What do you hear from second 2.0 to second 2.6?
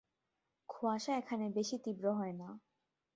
হয়না।